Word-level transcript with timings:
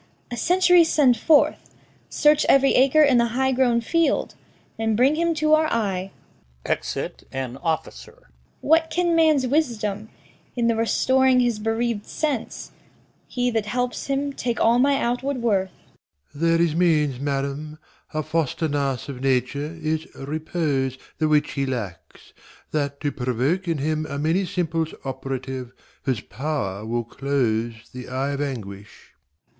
A 0.31 0.35
century 0.35 0.83
send 0.83 1.15
forth. 1.15 1.75
Search 2.09 2.43
every 2.49 2.73
acre 2.73 3.03
in 3.03 3.19
the 3.19 3.27
high 3.37 3.51
grown 3.51 3.81
field 3.81 4.33
And 4.79 4.97
bring 4.97 5.13
him 5.13 5.35
to 5.35 5.53
our 5.53 5.67
eye. 5.71 6.09
[Exit 6.65 7.27
an 7.31 7.57
Officer.] 7.57 8.31
What 8.61 8.89
can 8.89 9.15
man's 9.15 9.45
wisdom 9.45 10.09
In 10.55 10.65
the 10.65 10.75
restoring 10.75 11.39
his 11.39 11.59
bereaved 11.59 12.07
sense? 12.07 12.71
He 13.27 13.51
that 13.51 13.67
helps 13.67 14.07
him 14.07 14.33
take 14.33 14.59
all 14.59 14.79
my 14.79 14.95
outward 14.99 15.37
worth. 15.37 15.69